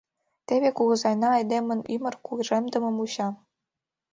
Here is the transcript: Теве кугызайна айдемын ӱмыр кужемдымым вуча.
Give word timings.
Теве 0.47 0.69
кугызайна 0.77 1.27
айдемын 1.37 1.79
ӱмыр 1.93 2.15
кужемдымым 2.25 2.95
вуча. 2.99 3.27